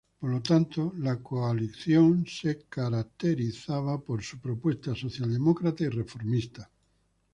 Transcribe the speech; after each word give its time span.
Por 0.19 0.31
lo 0.31 0.41
tanto, 0.41 0.93
la 0.97 1.17
coalición 1.21 2.25
se 2.25 2.63
caracterizaba 2.63 4.01
su 4.19 4.39
propuesta 4.39 4.95
socialdemócrata 4.95 5.83
y 5.83 5.89
reformista. 5.89 6.67